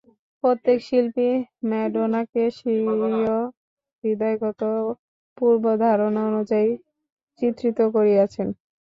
[0.43, 1.27] প্রত্যেক শিল্পী
[1.69, 3.37] ম্যাডোনাকে স্বীয়
[4.03, 4.61] হৃদয়গত
[5.37, 6.71] পূর্বধারণানুযায়ী
[7.41, 8.47] চিত্রিত করিয়াছেন।